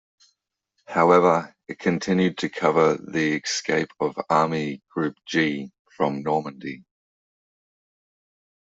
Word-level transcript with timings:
However, 0.87 1.53
it 1.67 1.77
continued 1.77 2.39
to 2.39 2.49
cover 2.49 2.97
the 2.97 3.33
escape 3.35 3.89
of 3.99 4.17
Army 4.31 4.81
Group 4.89 5.15
G 5.27 5.69
from 5.95 6.23
Normandy. 6.23 6.85